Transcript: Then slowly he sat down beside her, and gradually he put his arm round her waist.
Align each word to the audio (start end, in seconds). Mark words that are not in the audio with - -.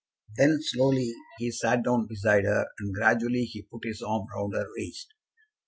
Then 0.35 0.57
slowly 0.63 1.13
he 1.37 1.51
sat 1.51 1.83
down 1.83 2.07
beside 2.07 2.45
her, 2.45 2.65
and 2.79 2.91
gradually 2.91 3.43
he 3.45 3.61
put 3.61 3.83
his 3.85 4.01
arm 4.01 4.25
round 4.35 4.55
her 4.55 4.65
waist. 4.75 5.13